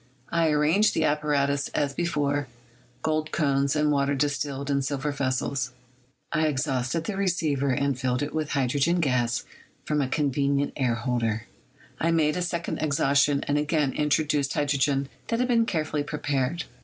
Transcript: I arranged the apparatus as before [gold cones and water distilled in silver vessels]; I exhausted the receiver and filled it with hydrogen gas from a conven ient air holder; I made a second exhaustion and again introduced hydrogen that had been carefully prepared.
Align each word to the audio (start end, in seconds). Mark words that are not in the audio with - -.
I 0.31 0.49
arranged 0.49 0.95
the 0.95 1.03
apparatus 1.03 1.67
as 1.75 1.93
before 1.93 2.47
[gold 3.03 3.31
cones 3.31 3.75
and 3.75 3.91
water 3.91 4.15
distilled 4.15 4.71
in 4.71 4.81
silver 4.81 5.11
vessels]; 5.11 5.73
I 6.31 6.47
exhausted 6.47 7.03
the 7.03 7.15
receiver 7.15 7.69
and 7.69 7.95
filled 7.99 8.23
it 8.23 8.33
with 8.33 8.53
hydrogen 8.53 8.99
gas 8.99 9.43
from 9.85 10.01
a 10.01 10.07
conven 10.07 10.57
ient 10.57 10.71
air 10.75 10.95
holder; 10.95 11.45
I 11.99 12.09
made 12.09 12.35
a 12.35 12.41
second 12.41 12.79
exhaustion 12.79 13.43
and 13.47 13.59
again 13.59 13.93
introduced 13.93 14.53
hydrogen 14.53 15.07
that 15.27 15.37
had 15.37 15.47
been 15.47 15.67
carefully 15.67 16.01
prepared. 16.01 16.63